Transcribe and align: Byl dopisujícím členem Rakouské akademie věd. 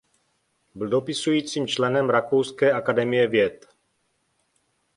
Byl 0.75 0.87
dopisujícím 0.89 1.67
členem 1.67 2.09
Rakouské 2.09 2.71
akademie 2.73 3.27
věd. 3.27 3.69